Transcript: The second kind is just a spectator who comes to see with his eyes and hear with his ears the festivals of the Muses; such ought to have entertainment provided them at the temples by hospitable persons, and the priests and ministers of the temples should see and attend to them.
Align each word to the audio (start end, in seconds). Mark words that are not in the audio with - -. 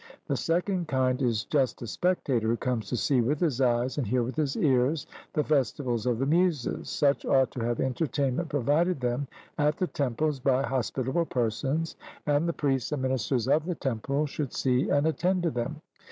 The 0.25 0.35
second 0.35 0.87
kind 0.87 1.21
is 1.21 1.45
just 1.45 1.83
a 1.83 1.85
spectator 1.85 2.47
who 2.47 2.57
comes 2.57 2.87
to 2.89 2.97
see 2.97 3.21
with 3.21 3.39
his 3.39 3.61
eyes 3.61 3.99
and 3.99 4.07
hear 4.07 4.23
with 4.23 4.35
his 4.35 4.57
ears 4.57 5.05
the 5.33 5.43
festivals 5.43 6.07
of 6.07 6.17
the 6.17 6.25
Muses; 6.25 6.89
such 6.89 7.23
ought 7.23 7.51
to 7.51 7.59
have 7.59 7.79
entertainment 7.79 8.49
provided 8.49 8.99
them 8.99 9.27
at 9.59 9.77
the 9.77 9.85
temples 9.85 10.39
by 10.39 10.63
hospitable 10.63 11.25
persons, 11.27 11.97
and 12.25 12.49
the 12.49 12.53
priests 12.53 12.91
and 12.91 13.03
ministers 13.03 13.47
of 13.47 13.63
the 13.65 13.75
temples 13.75 14.31
should 14.31 14.53
see 14.53 14.89
and 14.89 15.05
attend 15.05 15.43
to 15.43 15.51
them. 15.51 15.81